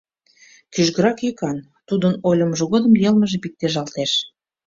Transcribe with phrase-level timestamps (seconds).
[0.73, 1.57] Кӱжгырак йӱкан,
[1.87, 4.11] тудын ойлымыжо годым йылмыже пиктежалтеш.